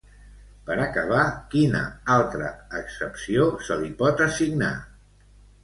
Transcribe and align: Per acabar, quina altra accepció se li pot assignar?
Per 0.69 0.77
acabar, 0.85 1.25
quina 1.51 1.83
altra 2.15 2.49
accepció 2.81 3.47
se 3.69 3.81
li 3.85 3.95
pot 4.03 4.27
assignar? 4.29 4.75